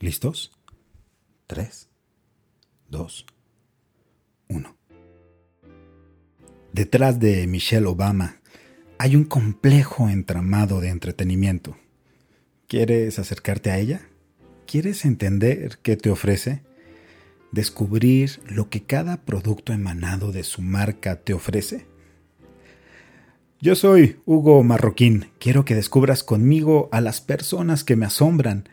[0.00, 0.52] ¿Listos?
[1.48, 1.88] 3,
[2.88, 3.26] 2,
[4.48, 4.76] 1.
[6.72, 8.36] Detrás de Michelle Obama
[8.98, 11.76] hay un complejo entramado de entretenimiento.
[12.68, 14.02] ¿Quieres acercarte a ella?
[14.66, 16.62] ¿Quieres entender qué te ofrece?
[17.50, 21.86] ¿Descubrir lo que cada producto emanado de su marca te ofrece?
[23.60, 25.30] Yo soy Hugo Marroquín.
[25.40, 28.68] Quiero que descubras conmigo a las personas que me asombran,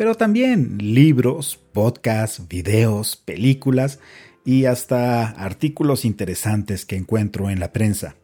[0.00, 3.98] pero también libros, podcasts, videos, películas
[4.46, 8.16] y hasta artículos interesantes que encuentro en la prensa.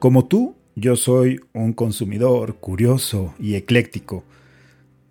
[0.00, 4.24] Como tú, yo soy un consumidor curioso y ecléctico.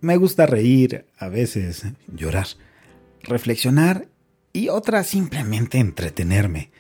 [0.02, 2.48] Me gusta reír, a veces llorar,
[3.22, 4.10] reflexionar
[4.52, 6.72] y otras simplemente entretenerme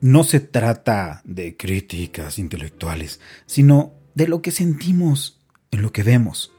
[0.00, 6.52] no se trata de críticas intelectuales, sino de lo que sentimos en lo que vemos,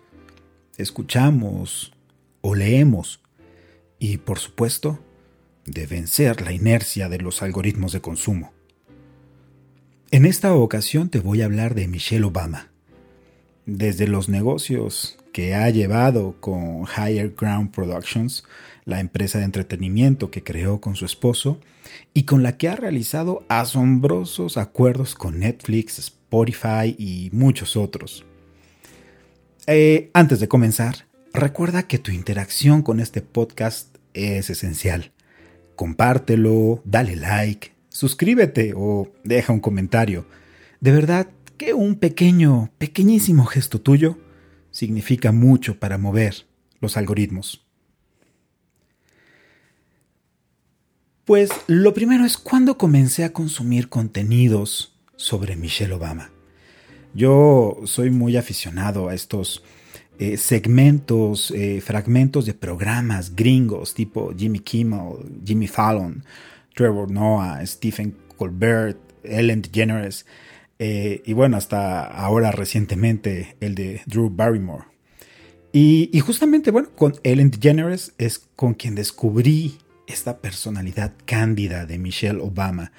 [0.77, 1.93] escuchamos
[2.41, 3.21] o leemos
[3.99, 4.99] y, por supuesto,
[5.65, 8.53] de vencer la inercia de los algoritmos de consumo.
[10.11, 12.69] En esta ocasión te voy a hablar de Michelle Obama,
[13.65, 18.45] desde los negocios que ha llevado con Higher Ground Productions,
[18.85, 21.59] la empresa de entretenimiento que creó con su esposo
[22.13, 28.25] y con la que ha realizado asombrosos acuerdos con Netflix, Spotify y muchos otros.
[29.69, 35.11] Eh, antes de comenzar, recuerda que tu interacción con este podcast es esencial.
[35.75, 40.25] Compártelo, dale like, suscríbete o deja un comentario.
[40.79, 44.17] De verdad que un pequeño, pequeñísimo gesto tuyo
[44.71, 46.45] significa mucho para mover
[46.79, 47.65] los algoritmos.
[51.25, 56.31] Pues lo primero es cuando comencé a consumir contenidos sobre Michelle Obama.
[57.17, 59.63] Yo soy muy aficionado a estos
[60.19, 66.23] eh, segmentos, eh, fragmentos de programas gringos tipo Jimmy Kimmel, Jimmy Fallon,
[66.75, 70.27] Trevor Noah, Stephen Colbert, Ellen DeGeneres
[70.77, 74.83] eh, y bueno, hasta ahora recientemente el de Drew Barrymore.
[75.73, 81.97] Y, y justamente, bueno, con Ellen DeGeneres es con quien descubrí esta personalidad cándida de
[81.97, 82.91] Michelle Obama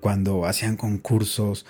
[0.00, 1.66] cuando hacían concursos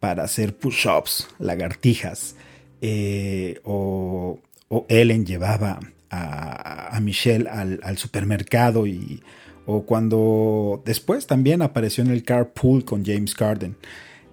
[0.00, 2.34] para hacer push-ups, lagartijas,
[2.80, 4.40] eh, o,
[4.88, 5.80] Ellen llevaba
[6.10, 9.22] a, Michelle al, supermercado y
[9.66, 13.76] o cuando después también apareció en el carpool con James Carden.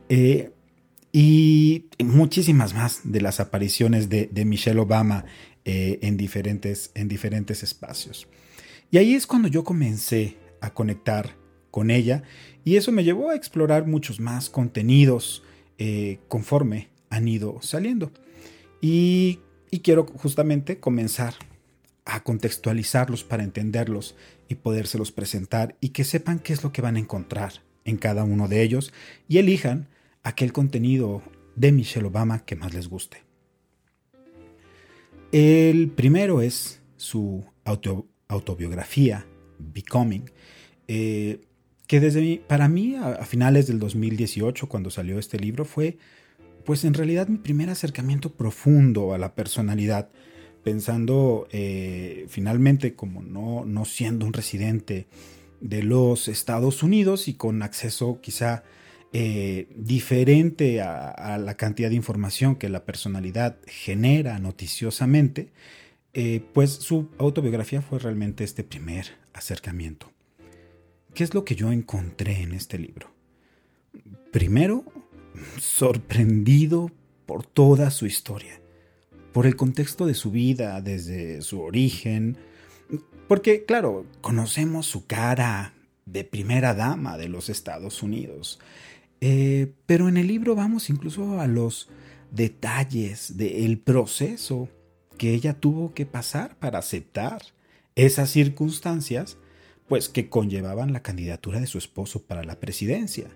[0.09, 0.51] Eh,
[1.11, 5.25] y muchísimas más de las apariciones de, Michelle Obama
[5.65, 8.27] en, diferentes, en diferentes espacios.
[8.91, 11.35] Y ahí es cuando yo comencé a conectar
[11.71, 12.23] con ella
[12.63, 15.43] y eso me llevó a explorar muchos más contenidos
[15.77, 18.11] eh, conforme han ido saliendo.
[18.81, 19.39] Y,
[19.83, 21.35] quiero justamente comenzar
[22.03, 24.15] a contextualizarlos para entenderlos
[24.49, 27.53] y podérselos presentar y que sepan qué es lo que van a encontrar
[27.85, 28.91] en cada uno de ellos
[29.27, 29.87] y elijan
[30.23, 31.21] aquel contenido
[31.55, 33.23] de Michelle Obama que más les guste.
[35.31, 39.27] El primero es su auto, autobiografía,
[39.59, 40.31] Becoming,
[40.87, 41.41] eh,
[41.87, 45.97] que desde para mí a, finales del 2018, cuando salió este libro, fue
[46.65, 50.09] pues en realidad mi primer acercamiento profundo a la personalidad,
[50.63, 55.07] pensando eh, finalmente como no, no siendo un residente
[55.61, 58.63] de los Estados Unidos y con acceso quizá
[59.13, 65.53] eh, diferente a, la cantidad de información que la personalidad genera noticiosamente,
[66.13, 70.11] eh, pues su autobiografía fue realmente este primer acercamiento.
[71.17, 73.11] ¿Qué es lo que yo encontré en este libro?
[74.31, 74.85] Primero,
[75.59, 76.91] sorprendido
[77.25, 78.61] por toda su historia,
[79.33, 82.37] por el contexto de su vida, desde su origen,
[83.27, 85.73] porque claro, conocemos su cara
[86.05, 88.59] de primera dama de los Estados Unidos,
[89.19, 91.89] eh, pero en el libro vamos incluso a los
[92.29, 94.69] detalles del proceso
[95.17, 97.41] que ella tuvo que pasar para aceptar
[97.95, 99.39] esas circunstancias,
[99.87, 103.27] pues que conllevaban la candidatura de su esposo para la presidencia.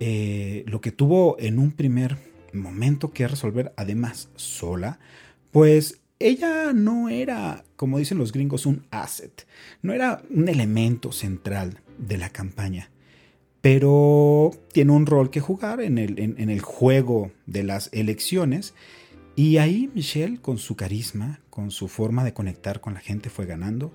[0.00, 2.18] Eh, lo que tuvo en un primer
[2.52, 4.98] momento que resolver, además sola,
[5.52, 9.46] pues ella no era, como dicen los gringos, un asset,
[9.82, 12.90] no era un elemento central de la campaña,
[13.60, 18.74] pero tiene un rol que jugar en el, en el juego de las elecciones
[19.34, 23.44] y ahí Michelle, con su carisma, con su forma de conectar con la gente, fue
[23.44, 23.92] ganando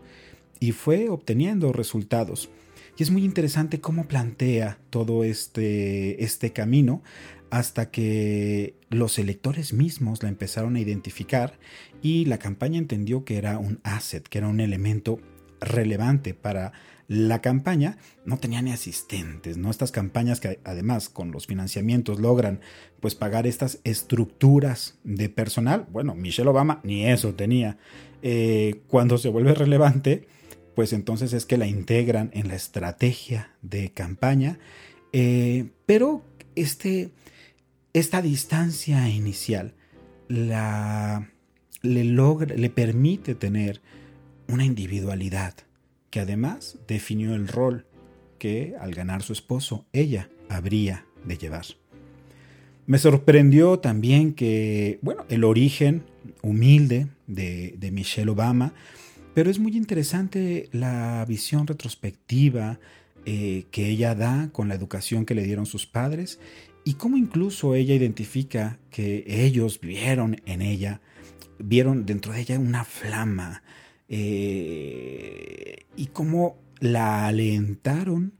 [0.62, 2.50] y fue obteniendo resultados.
[2.98, 7.02] Y es muy interesante cómo plantea todo este, este camino
[7.50, 11.58] hasta que los electores mismos la empezaron a identificar
[12.02, 15.20] y la campaña entendió que era un asset, que era un elemento
[15.60, 16.74] relevante para
[17.08, 17.98] la campaña.
[18.24, 19.72] No tenía ni asistentes, ¿no?
[19.72, 22.62] Estas campañas que además con los financiamientos logran
[23.00, 25.88] pues pagar estas estructuras de personal.
[25.92, 27.80] Bueno, Michelle Obama ni eso tenía.
[28.22, 30.28] Eh, cuando se vuelve relevante,
[30.76, 34.60] pues entonces es que la integran en la estrategia de campaña.
[35.14, 36.24] Eh, pero
[36.56, 37.12] este
[37.94, 39.74] esta distancia inicial
[40.28, 41.30] la,
[41.82, 43.82] le, logra, le permite tener
[44.48, 45.56] una individualidad
[46.10, 47.86] que además definió el rol
[48.38, 51.66] que al ganar su esposo ella habría de llevar.
[52.88, 56.04] Me sorprendió también que, bueno, el origen
[56.42, 58.74] humilde de, de Michelle Obama,
[59.34, 62.80] pero es muy interesante la visión retrospectiva
[63.26, 66.40] eh, que ella da con la educación que le dieron sus padres
[66.84, 71.02] y cómo incluso ella identifica que ellos vieron en ella,
[71.60, 73.64] vieron dentro de ella una flama
[74.10, 78.34] eh, y cómo la alentaron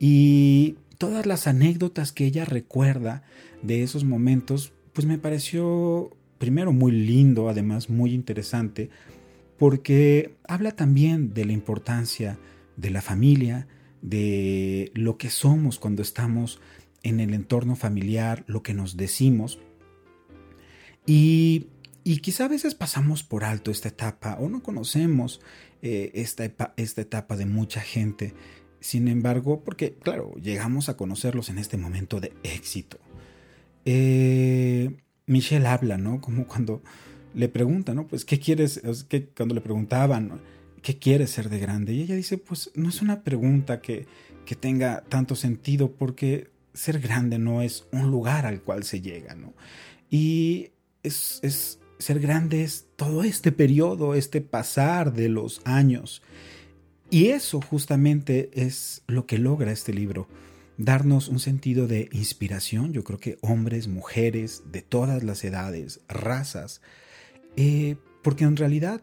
[0.00, 3.22] y todas las anécdotas que ella recuerda
[3.62, 8.90] de esos momentos, pues me pareció primero muy lindo, además muy interesante,
[9.64, 12.38] porque habla también de la importancia
[12.76, 13.66] de la familia,
[14.02, 16.60] de lo que somos cuando estamos
[17.02, 19.58] en el entorno familiar, lo que nos decimos.
[21.06, 21.68] Y,
[22.04, 25.40] y quizá a veces pasamos por alto esta etapa o no conocemos
[25.80, 26.44] eh, esta,
[26.76, 28.34] esta etapa de mucha gente.
[28.80, 32.98] Sin embargo, porque claro, llegamos a conocerlos en este momento de éxito.
[33.86, 34.94] Eh,
[35.24, 36.20] Michelle habla, ¿no?
[36.20, 36.82] Como cuando
[37.34, 38.06] le preguntan, ¿no?
[38.06, 38.80] Pues, ¿qué quieres?
[39.08, 40.40] Que cuando le preguntaban,
[40.82, 41.92] ¿qué quieres ser de grande?
[41.92, 44.06] Y ella dice, pues, no es una pregunta que,
[44.44, 49.34] que tenga tanto sentido porque ser grande no es un lugar al cual se llega,
[49.34, 49.54] ¿no?
[50.10, 50.70] Y
[51.02, 56.22] es, es ser grande es todo este periodo, este pasar de los años.
[57.10, 60.28] Y eso justamente es lo que logra este libro,
[60.76, 62.92] darnos un sentido de inspiración.
[62.92, 66.80] Yo creo que hombres, mujeres, de todas las edades, razas,
[67.56, 69.02] eh, porque en realidad,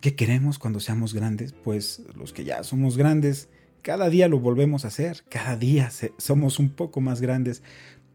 [0.00, 1.52] ¿qué queremos cuando seamos grandes?
[1.52, 3.48] Pues los que ya somos grandes,
[3.82, 7.62] cada día lo volvemos a hacer, cada día somos un poco más grandes.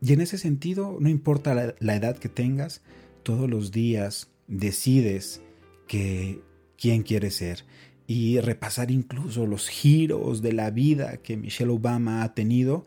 [0.02, 2.82] Y en ese sentido, no importa la, edad que tengas,
[3.24, 5.42] todos los días decides
[5.88, 6.42] que
[6.78, 7.66] quién quieres ser
[8.08, 12.86] y repasar incluso los giros de la vida que Michelle Obama ha tenido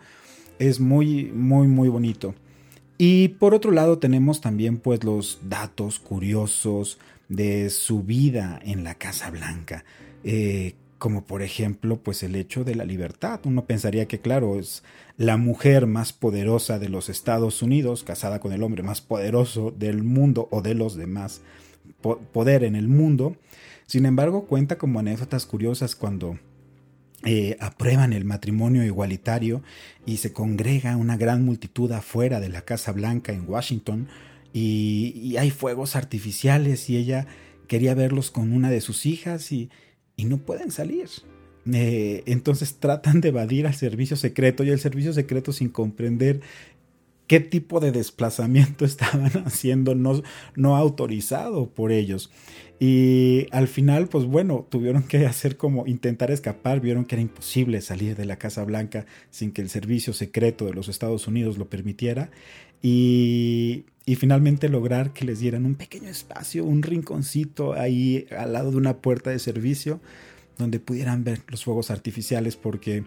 [0.61, 2.35] es muy muy muy bonito.
[2.99, 6.99] Y por otro lado tenemos también pues los datos curiosos
[7.29, 9.85] de su vida en la Casa Blanca.
[10.25, 13.41] Eh, como por ejemplo pues el hecho de la libertad.
[13.45, 14.83] Uno pensaría que claro, es
[15.17, 20.03] la mujer más poderosa de los Estados Unidos, casada con el hombre más poderoso del
[20.03, 21.41] mundo o de los demás
[22.33, 23.37] poder en el mundo.
[23.87, 26.39] Sin embargo, cuenta como anécdotas curiosas cuando
[27.25, 29.63] eh, aprueban el matrimonio igualitario
[30.07, 34.09] y se congrega una gran multitud afuera de la Casa Blanca en Washington
[34.53, 37.27] y, y hay fuegos artificiales y ella
[37.67, 39.71] quería verlos con una de sus hijas y,
[40.17, 41.09] y no pueden salir.
[41.73, 46.41] Eh, entonces tratan de evadir al servicio secreto y el servicio secreto sin comprender
[47.29, 50.23] qué tipo de desplazamiento estaban haciendo no,
[50.57, 52.31] no autorizado por ellos.
[52.81, 57.81] Y al final, pues bueno, tuvieron que hacer como intentar escapar, vieron que era imposible
[57.81, 61.69] salir de la Casa Blanca sin que el servicio secreto de los Estados Unidos lo
[61.69, 62.31] permitiera.
[62.81, 68.71] Y, y finalmente lograr que les dieran un pequeño espacio, un rinconcito ahí al lado
[68.71, 70.01] de una puerta de servicio
[70.57, 73.05] donde pudieran ver los fuegos artificiales porque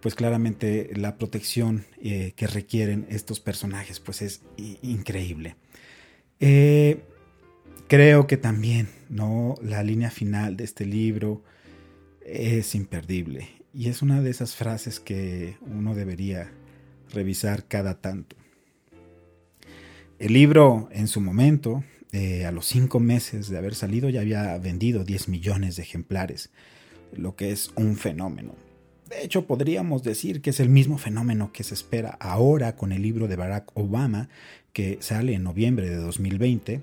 [0.00, 4.42] pues claramente la protección eh, que requieren estos personajes pues es
[4.82, 5.56] increíble.
[6.40, 7.02] Eh,
[7.88, 11.42] creo que también no la línea final de este libro
[12.24, 16.50] es imperdible y es una de esas frases que uno debería
[17.12, 18.36] revisar cada tanto.
[20.18, 24.56] El libro en su momento, eh, a los cinco meses de haber salido, ya había
[24.58, 26.50] vendido 10 millones de ejemplares,
[27.12, 28.54] lo que es un fenómeno.
[29.10, 33.02] De hecho, podríamos decir que es el mismo fenómeno que se espera ahora con el
[33.02, 34.28] libro de Barack Obama,
[34.72, 36.80] que sale en noviembre de 2020.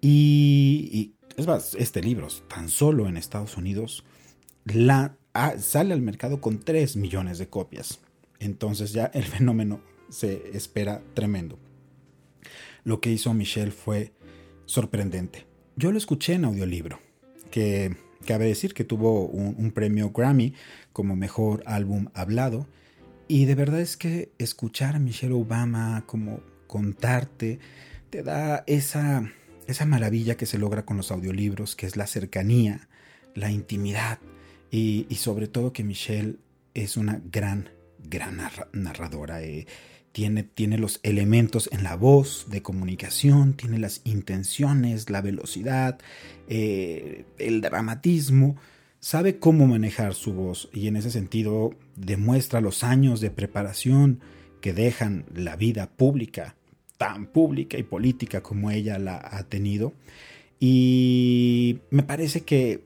[0.00, 4.04] Y, es más, este libro, tan solo en Estados Unidos,
[4.64, 7.98] la, ah, sale al mercado con 3 millones de copias.
[8.38, 11.58] Entonces ya el fenómeno se espera tremendo.
[12.84, 14.12] Lo que hizo Michelle fue
[14.66, 15.46] sorprendente.
[15.74, 17.00] Yo lo escuché en audiolibro,
[17.50, 20.52] que Cabe decir que tuvo un, premio Grammy
[20.92, 22.66] como mejor álbum hablado.
[23.28, 27.58] Y de verdad es que escuchar a Michelle Obama como contarte
[28.10, 29.30] te da esa,
[29.66, 32.88] esa maravilla que se logra con los audiolibros, que es la cercanía,
[33.34, 34.18] la intimidad
[34.70, 36.36] y, sobre todo que Michelle
[36.74, 38.38] es una gran, gran
[38.72, 39.42] narradora.
[39.42, 39.66] Eh,
[40.16, 45.98] tiene, tiene, los elementos en la voz de comunicación, tiene las intenciones, la velocidad,
[46.48, 48.56] eh, el dramatismo
[48.98, 54.20] sabe cómo manejar su voz y en ese sentido demuestra los años de preparación
[54.62, 56.56] que dejan la vida pública,
[56.96, 59.92] tan pública y política como ella la ha tenido.
[60.58, 62.84] Y me parece que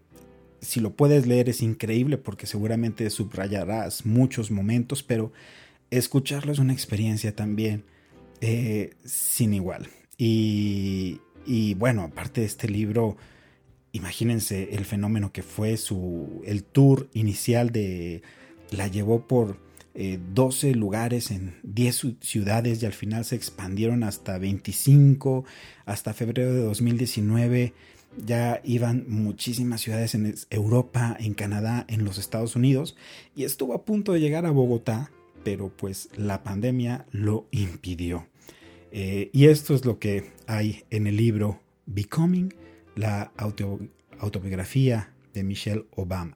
[0.61, 5.31] si lo puedes leer es increíble porque seguramente subrayarás muchos momentos, pero
[5.91, 7.85] escucharlo es una experiencia también
[8.41, 9.89] eh, sin igual.
[10.17, 13.17] Y, y bueno, aparte de este libro,
[13.93, 18.23] imagínense el fenómeno que fue su, el tour inicial de,
[18.71, 19.59] la llevó por
[19.95, 25.45] 12 eh, lugares en 10 ciudades y al final se expandieron hasta 25,
[25.85, 27.75] hasta febrero de 2019
[28.17, 32.97] ya iban muchísimas ciudades en Europa, en Canadá, en los Estados Unidos
[33.37, 35.11] y estuvo a punto de llegar a Bogotá,
[35.45, 38.27] pero pues la pandemia lo impidió.
[38.93, 42.53] Eh, y esto es lo que hay en el libro Becoming
[42.97, 43.33] la
[44.19, 46.35] autobiografía de Michelle Obama.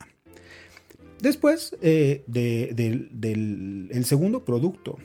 [1.20, 4.98] Después eh, del el segundo producto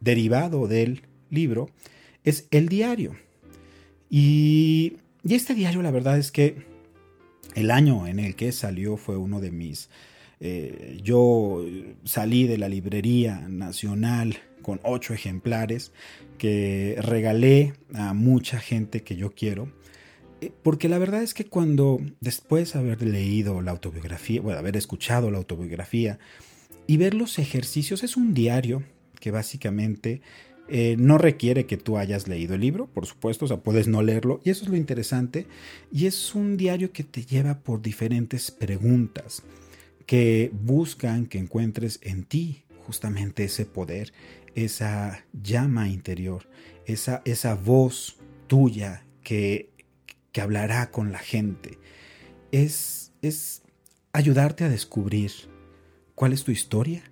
[0.00, 1.70] derivado del libro
[2.24, 3.16] es el diario.
[4.10, 4.96] Y,
[5.28, 6.56] este diario la verdad es que
[7.54, 9.90] el año en el que salió fue uno de mis...
[10.40, 11.64] Eh, yo
[12.08, 15.92] salí de la librería nacional con ocho ejemplares
[16.38, 19.72] que regalé a mucha gente que yo quiero.
[20.40, 24.76] Eh, porque la verdad es que cuando después de haber leído la autobiografía, bueno, haber
[24.76, 26.18] escuchado la autobiografía
[26.86, 28.82] y ver los ejercicios, es un diario
[29.20, 30.22] que básicamente
[30.68, 34.02] eh, no requiere que tú hayas leído el libro, por supuesto, o sea, puedes no
[34.02, 35.46] leerlo, y eso es lo interesante,
[35.92, 39.42] y es un diario que te lleva por diferentes preguntas
[40.08, 44.12] que buscan que encuentres en ti justamente ese poder,
[44.56, 46.48] esa llama interior,
[46.84, 48.16] esa, esa voz
[48.48, 49.70] tuya que
[50.32, 51.78] que hablará con la gente.
[52.52, 53.62] Es, es
[54.12, 55.32] ayudarte a descubrir
[56.14, 57.02] cuál es tu historia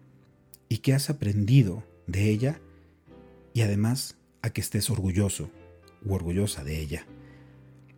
[0.69, 2.61] y qué has aprendido de ella
[3.55, 5.51] y además a que estés orgulloso
[6.05, 7.07] u orgullosa de ella.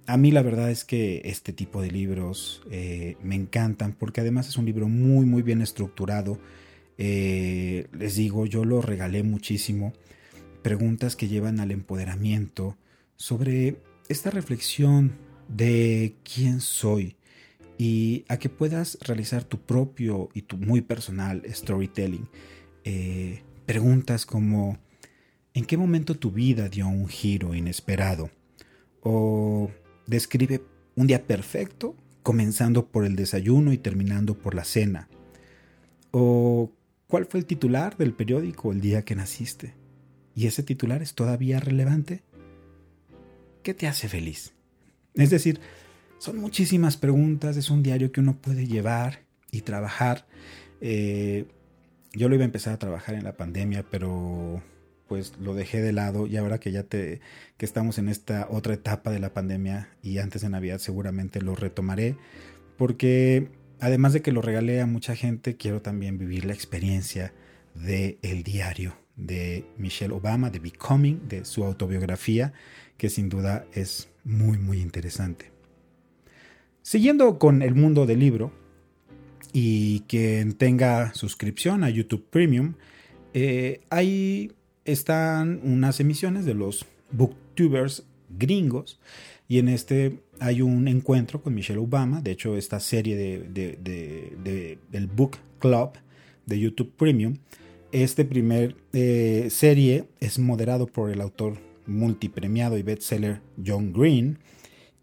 [0.09, 4.49] A mí la verdad es que este tipo de libros eh, me encantan porque además
[4.49, 6.39] es un libro muy muy bien estructurado.
[6.97, 9.93] Eh, les digo, yo lo regalé muchísimo.
[10.63, 12.79] Preguntas que llevan al empoderamiento
[13.17, 15.13] sobre esta reflexión
[15.47, 17.17] de quién soy
[17.77, 22.31] y a que puedas realizar tu propio y tu muy personal storytelling.
[22.85, 24.79] Eh, preguntas como
[25.53, 28.31] ¿en qué momento tu vida dio un giro inesperado?
[29.03, 29.71] ¿O
[30.09, 30.63] describe
[30.97, 35.09] un día perfecto comenzando por el desayuno y terminando por la cena?
[36.11, 36.73] ¿O
[37.07, 39.75] cuál fue el titular del periódico el día que naciste?
[40.35, 42.23] ¿Y ese titular es todavía relevante?
[43.63, 44.53] ¿Qué te hace feliz?
[45.15, 45.61] Es decir,
[46.19, 50.27] son muchísimas preguntas, es un diario que uno puede llevar y trabajar.
[50.81, 51.47] Eh,
[52.13, 54.63] yo lo iba a empezar a trabajar en la pandemia, pero
[55.09, 57.21] pues lo dejé de lado y ahora que ya te
[57.57, 61.55] que estamos en esta otra etapa de la pandemia y antes de Navidad seguramente lo
[61.55, 62.17] retomaré
[62.77, 63.49] porque
[63.81, 67.33] además de que lo regalé a mucha gente, quiero también vivir la experiencia
[67.75, 72.53] de el diario de Michelle Obama, de Becoming, de su autobiografía,
[72.97, 75.51] que sin duda es muy, muy interesante.
[76.83, 78.53] Siguiendo con el mundo del libro,
[79.53, 82.75] y quien tenga suscripción a YouTube Premium,
[83.35, 84.53] eh, ahí
[84.89, 88.99] están unas emisiones de los booktubers gringos
[89.47, 92.21] y en este hay un encuentro con Michelle Obama.
[92.21, 95.91] De hecho, esta serie de, del Book Club
[96.47, 97.37] de YouTube Premium,
[97.93, 104.39] este primer eh, serie es moderado por el autor multipremiado y bestseller John Green.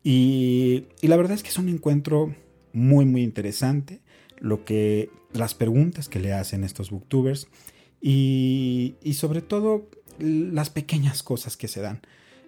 [0.03, 2.35] Y, la verdad es que es un encuentro
[2.73, 4.01] muy, muy interesante.
[4.39, 7.47] Lo que, las preguntas que le hacen estos booktubers
[8.07, 12.01] y, y sobre todo las pequeñas cosas que se dan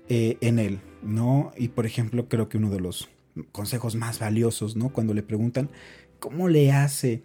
[0.08, 1.52] eh, en él, ¿no?
[1.58, 3.10] Y por ejemplo, creo que uno de los
[3.52, 4.90] consejos más valiosos, ¿no?
[4.90, 5.72] Cuando le preguntan
[6.20, 7.24] cómo le hace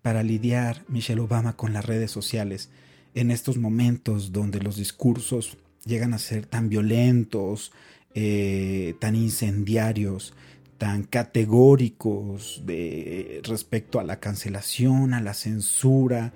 [0.00, 2.70] para lidiar Michelle Obama con las redes sociales
[3.14, 7.70] en estos momentos donde los discursos llegan a ser tan violentos,
[8.14, 10.32] eh, tan incendiarios,
[10.78, 16.32] tan categóricos de, respecto a la cancelación, a la censura.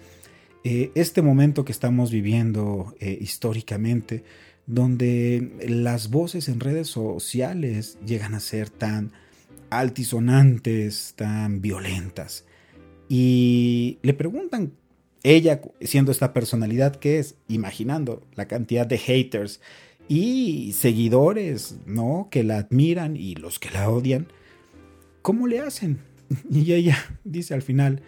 [0.65, 4.25] Eh, este momento que estamos viviendo eh, históricamente,
[4.67, 9.13] donde las voces en redes sociales llegan a ser tan
[9.71, 12.45] altisonantes, tan violentas.
[13.09, 14.73] Y le preguntan,
[15.23, 19.61] ella siendo esta personalidad que es, imaginando la cantidad de haters
[20.09, 22.29] y seguidores, ¿no?
[22.31, 24.29] Que la admiran y los que la odian,
[25.23, 26.01] ¿cómo le hacen?
[26.51, 28.03] Y ella dice al final,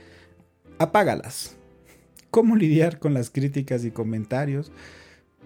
[0.78, 1.56] apágalas.
[2.30, 4.72] ¿Cómo lidiar con las críticas y comentarios?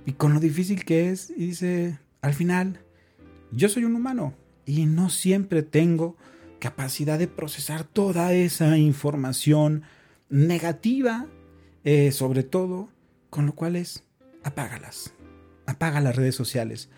[0.07, 2.81] Y con lo difícil que es, y dice, al final,
[3.53, 4.35] yo soy un humano
[4.67, 6.17] y no siempre tengo
[6.59, 9.83] capacidad de procesar toda esa información
[10.29, 11.27] negativa,
[11.85, 12.89] eh, sobre todo,
[13.31, 14.05] con lo cual es,
[14.43, 15.15] apágalas,
[15.67, 16.89] apaga las redes sociales.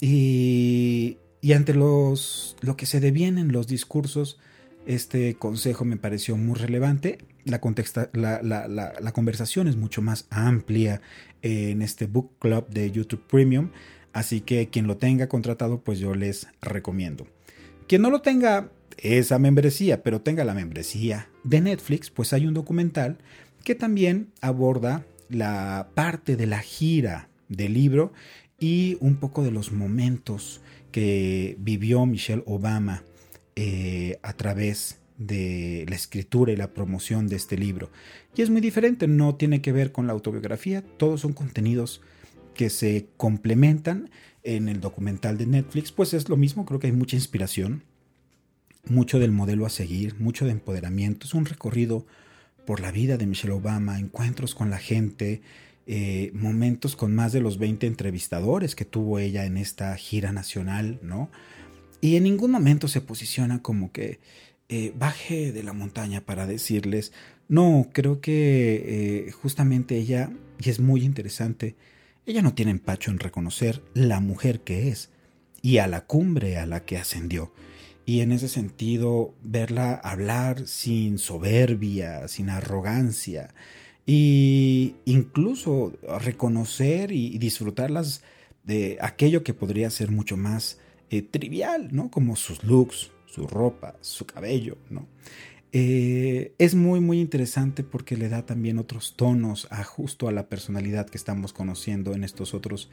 [0.00, 1.18] Y,
[1.54, 4.38] ante los, lo que se devienen los discursos,
[4.86, 7.18] este consejo me pareció muy relevante.
[7.44, 7.60] La,
[8.42, 11.00] la, la, conversación es mucho más amplia
[11.42, 13.70] en este book club de YouTube Premium,
[14.12, 17.26] así que quien lo tenga contratado, pues yo les recomiendo.
[17.88, 22.54] Quien no lo tenga esa membresía, pero tenga la membresía de Netflix, pues hay un
[22.54, 23.18] documental
[23.64, 28.12] que también aborda la parte de la gira del libro
[28.58, 33.02] y un poco de los momentos que vivió Michelle Obama
[33.56, 37.90] eh, a través de la escritura y la promoción de este libro.
[38.34, 42.00] Y es muy diferente, no tiene que ver con la autobiografía, todos son contenidos
[42.54, 44.10] que se complementan
[44.42, 47.84] en el documental de Netflix, pues es lo mismo, creo que hay mucha inspiración,
[48.84, 52.06] mucho del modelo a seguir, mucho de empoderamiento, es un recorrido
[52.66, 55.42] por la vida de Michelle Obama, encuentros con la gente,
[55.86, 61.00] eh, momentos con más de los 20 entrevistadores que tuvo ella en esta gira nacional,
[61.02, 61.28] ¿no?
[62.00, 64.20] Y en ningún momento se posiciona como que
[64.68, 67.12] eh, baje de la montaña para decirles,
[67.48, 71.76] no, creo que eh, justamente ella, y es muy interesante,
[72.26, 75.10] ella no tiene empacho en reconocer la mujer que es
[75.60, 77.52] y a la cumbre a la que ascendió.
[78.04, 83.54] Y en ese sentido, verla hablar sin soberbia, sin arrogancia,
[84.06, 88.22] e incluso reconocer y disfrutarlas
[88.64, 90.78] de aquello que podría ser mucho más
[91.10, 92.10] eh, trivial, ¿no?
[92.10, 95.06] Como sus looks, su ropa, su cabello, ¿no?
[95.74, 100.50] Eh, es muy muy interesante porque le da también otros tonos a justo a la
[100.50, 102.90] personalidad que estamos conociendo en estos otros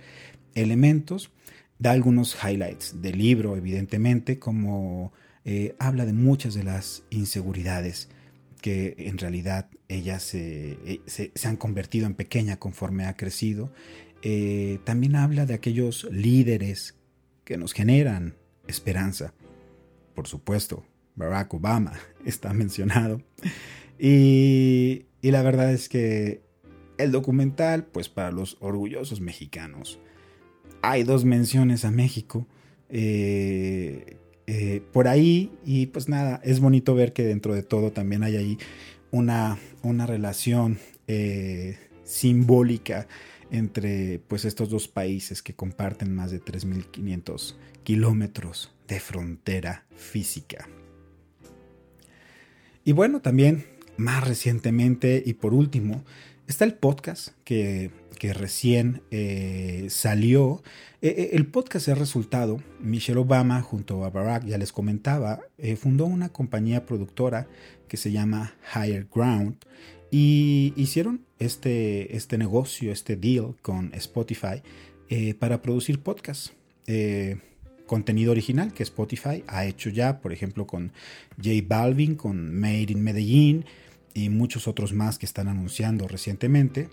[0.55, 1.31] elementos.
[1.77, 5.11] Da algunos highlights del libro, evidentemente, como
[5.43, 8.07] eh, habla de muchas de las inseguridades
[8.61, 13.71] que en realidad ellas se, se, han convertido en pequeña conforme ha crecido.
[14.83, 16.95] también habla de aquellos líderes
[17.45, 18.35] que nos generan
[18.67, 19.33] esperanza.
[20.19, 20.83] Por supuesto,
[21.15, 21.93] Barack Obama
[22.25, 23.21] está mencionado.
[23.97, 26.41] Y, la verdad es que
[26.97, 29.97] el documental, pues para los orgullosos mexicanos,
[30.81, 32.47] hay dos menciones a México.
[32.89, 38.21] Eh, eh, por ahí, y pues nada, es bonito ver que dentro de todo también
[38.23, 38.57] hay ahí
[39.11, 43.07] una, una relación eh, simbólica
[43.51, 47.55] entre pues estos dos países que comparten más de 3.500
[47.85, 50.67] kilómetros de frontera física.
[52.83, 53.65] Y bueno, también
[53.99, 56.03] más recientemente y por último,
[56.47, 60.63] está el podcast que, recién eh, salió.
[61.01, 65.41] Eh, eh, el podcast es resultado, Michelle Obama junto a Barack, ya les comentaba,
[65.77, 67.47] fundó una compañía productora
[67.87, 69.57] que se llama Higher Ground
[70.11, 74.61] y hicieron este, este negocio, este deal con Spotify
[75.39, 76.53] para producir podcasts.
[77.89, 80.91] Contenido original que Spotify ha hecho ya, por ejemplo, con
[81.37, 83.65] J Balvin, con Made in Medellín
[84.13, 86.89] y muchos otros más que están anunciando recientemente.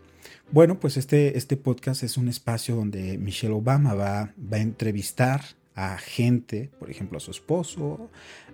[0.50, 5.44] Bueno, pues este, este podcast es un espacio donde Michelle Obama va, va a entrevistar
[5.74, 8.10] a gente, por ejemplo, a su esposo,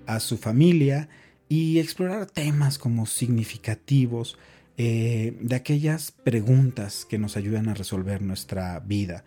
[0.07, 1.09] a su familia,
[1.48, 4.37] y explorar temas como significativos
[4.78, 9.22] eh, de aquellas preguntas que nos ayudan a resolver nuestra vida.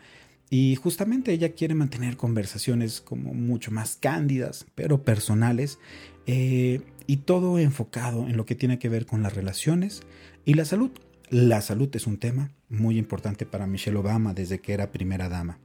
[0.49, 5.79] Y justamente ella quiere mantener conversaciones como mucho más cándidas, pero personales,
[6.27, 10.01] eh, y todo enfocado en lo que tiene que ver con las relaciones
[10.43, 10.91] y la salud.
[11.29, 15.59] La salud es un tema muy importante para Michelle Obama desde que era primera dama.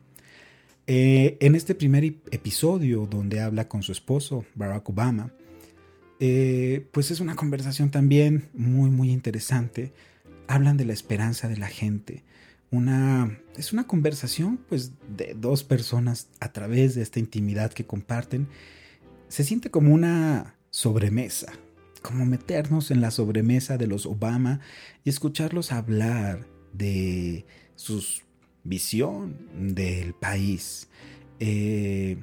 [0.86, 5.32] Eh, en este primer episodio donde habla con su esposo, Barack Obama,
[6.18, 9.92] eh, pues es una conversación también muy, muy interesante.
[10.48, 12.24] Hablan de la esperanza de la gente.
[12.70, 18.48] Una, es una conversación pues de dos personas a través de esta intimidad que comparten.
[19.28, 21.52] Se siente como una sobremesa,
[22.02, 24.60] como meternos en la sobremesa de los Obama
[25.04, 28.04] y escucharlos hablar de su
[28.62, 29.36] visión
[29.74, 30.88] del país.
[31.40, 32.18] Eh,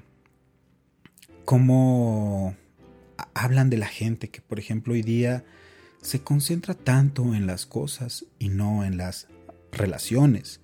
[1.44, 2.56] cómo
[3.34, 5.44] hablan de la gente que, por ejemplo, hoy día
[6.02, 9.28] se concentra tanto en las cosas y no en las
[9.78, 10.62] relaciones.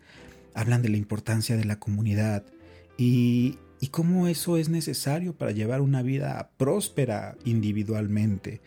[0.53, 2.43] Hablan de la importancia de la comunidad
[2.97, 3.57] y,
[3.91, 8.61] cómo eso es necesario para llevar una vida próspera individualmente.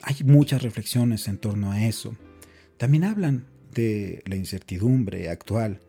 [0.00, 2.16] Hay muchas reflexiones en torno a eso.
[2.78, 5.80] También hablan de la incertidumbre actual,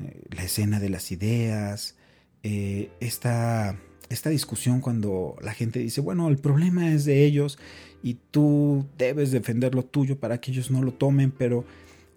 [0.00, 1.96] eh, la escena de las ideas,
[2.42, 3.78] eh, esta,
[4.10, 7.58] esta discusión cuando la gente dice, bueno, el problema es de ellos
[8.02, 11.64] y tú debes defender lo tuyo para que ellos no lo tomen, pero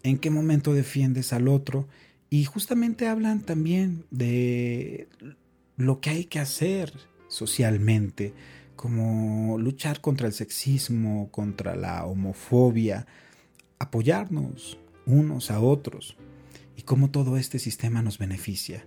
[0.04, 1.88] ¿en qué momento defiendes al otro?
[2.30, 5.08] Y justamente hablan también de
[5.78, 6.92] lo que hay que hacer
[7.28, 8.34] socialmente,
[8.76, 13.08] como luchar contra el sexismo, contra la homofobia,
[13.80, 16.18] apoyarnos unos a otros
[16.76, 18.86] y cómo todo este sistema nos beneficia.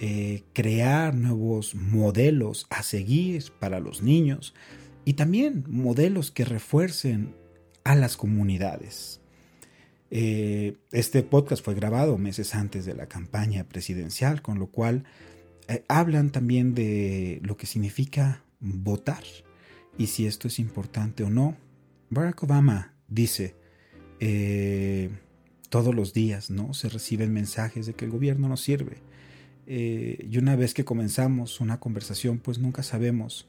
[0.00, 4.54] Eh, crear nuevos modelos a seguir para los niños
[5.04, 7.34] y también modelos que refuercen
[7.82, 9.17] a las comunidades.
[10.10, 15.04] Eh, este podcast fue grabado meses antes de la campaña presidencial, con lo cual
[15.68, 19.24] eh, hablan también de lo que significa votar
[19.98, 21.56] y si esto es importante o no.
[22.10, 23.54] Barack Obama dice,
[24.20, 25.10] eh,
[25.68, 26.72] todos los días ¿no?
[26.72, 28.96] se reciben mensajes de que el gobierno no sirve.
[29.70, 33.46] Y una vez que comenzamos una conversación, pues nunca sabemos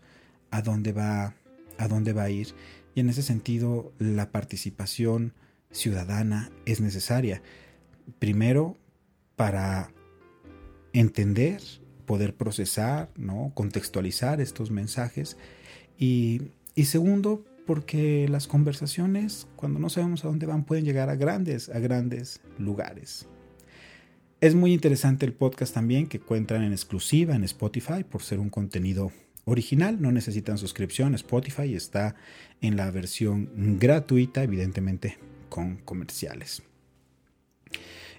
[0.51, 1.33] a dónde va,
[1.77, 2.49] a dónde va a ir.
[2.93, 5.33] Y en ese sentido, la participación
[5.71, 7.41] ciudadana es necesaria.
[8.19, 8.77] Primero,
[9.35, 9.91] para
[10.93, 11.61] entender
[12.05, 13.51] poder procesar, ¿no?
[13.53, 15.37] contextualizar estos mensajes.
[15.97, 16.41] Y,
[16.73, 21.69] y segundo, porque las conversaciones, cuando no sabemos a dónde van, pueden llegar a grandes,
[21.69, 23.27] a grandes lugares.
[24.41, 28.49] Es muy interesante el podcast también que encuentran en exclusiva en Spotify por ser un
[28.49, 29.11] contenido
[29.45, 30.01] original.
[30.01, 31.13] No necesitan suscripción.
[31.13, 32.15] Spotify está
[32.59, 36.63] en la versión gratuita, evidentemente con comerciales.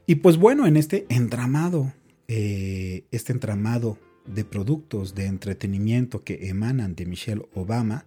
[0.07, 1.93] Y pues bueno, en este entramado
[2.33, 8.07] eh, este entramado de productos de entretenimiento que emanan de Michelle Obama,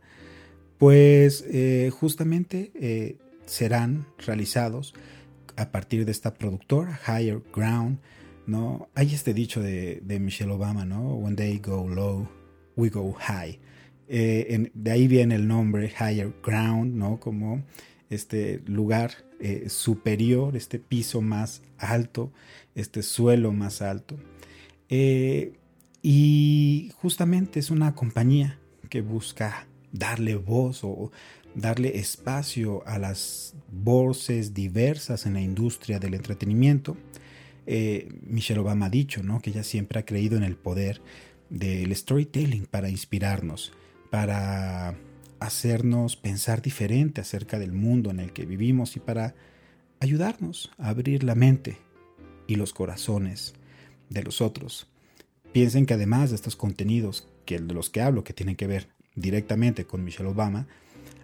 [0.78, 4.94] pues eh, justamente eh, serán realizados
[5.58, 8.00] a partir de esta productora, Higher Ground,
[8.48, 8.88] ¿no?
[8.96, 11.16] Hay este dicho de, Michelle Obama, ¿no?
[11.16, 12.30] When they go low,
[12.78, 13.60] we go high.
[14.08, 17.20] de ahí viene el nombre Higher Ground, ¿no?
[17.20, 17.62] Como
[18.14, 19.12] este lugar
[19.68, 22.32] superior, este piso más alto
[22.76, 24.18] este suelo más alto.
[24.90, 25.54] Eh,
[26.02, 31.12] y justamente es una compañía que busca darle voz o
[31.56, 36.98] darle espacio a las voces diversas en la industria del entretenimiento.
[37.66, 39.40] Eh, Michelle Obama ha dicho ¿no?
[39.40, 41.02] que ella siempre ha creído en el poder
[41.50, 43.72] del storytelling para inspirarnos,
[44.10, 44.96] para
[45.44, 49.36] hacernos pensar diferente acerca del mundo en el que vivimos y para
[50.00, 51.78] ayudarnos a abrir la mente
[52.48, 53.54] y los corazones
[54.10, 54.88] de los otros.
[55.52, 58.88] Piensen que además de estos contenidos que de los que hablo, que tienen que ver
[59.16, 60.68] directamente con Michelle Obama,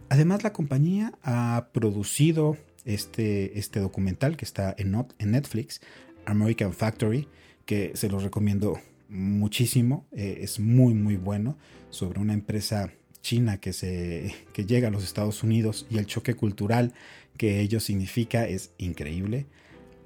[0.09, 5.79] además la compañía ha producido este, este documental que está en, en Netflix,
[6.25, 7.29] American Factory,
[7.65, 11.57] que se los recomiendo muchísimo, eh, es muy muy bueno,
[11.89, 16.35] sobre una empresa china que, se, que llega a los Estados Unidos y el choque
[16.35, 16.93] cultural
[17.37, 19.45] que ello significa es increíble.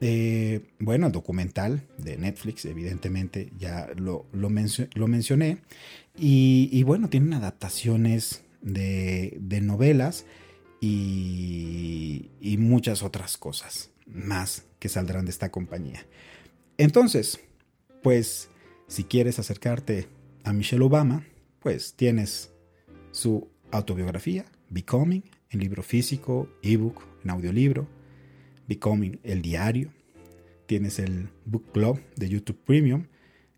[0.01, 5.59] Eh, bueno, el documental de Netflix, evidentemente, ya lo, lo, mencioné.
[6.17, 10.25] Y, bueno, tienen adaptaciones de, novelas
[10.81, 16.05] y, y, muchas otras cosas más que saldrán de esta compañía.
[16.77, 17.39] Entonces,
[18.03, 18.49] pues,
[18.87, 20.07] si quieres acercarte
[20.43, 21.25] a Michelle Obama,
[21.61, 22.52] pues tienes
[23.13, 27.87] su autobiografía, Becoming, en libro físico, ebook, en audiolibro
[28.67, 29.91] Becoming, el diario.
[30.65, 33.05] Tienes el Book Club de YouTube Premium,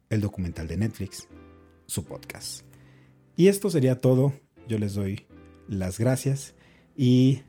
[0.09, 1.27] el documental de Netflix,
[1.87, 2.65] su podcast.
[3.37, 4.33] Y esto sería todo.
[4.67, 5.25] Yo les doy
[5.67, 6.53] las gracias
[6.97, 7.43] y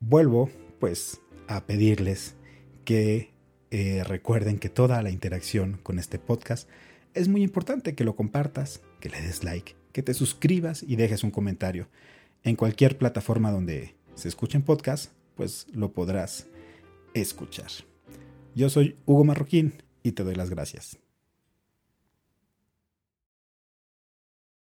[0.00, 2.34] vuelvo pues a pedirles
[2.84, 3.32] que
[3.70, 6.68] eh, recuerden que toda la interacción con este podcast
[7.14, 11.24] es muy importante que lo compartas, que le des like, que te suscribas y dejes
[11.24, 11.88] un comentario.
[12.42, 16.48] En cualquier plataforma donde se escuchen podcasts, pues lo podrás
[17.14, 17.70] escuchar.
[18.54, 20.98] Yo soy Hugo Marroquín y te doy las gracias.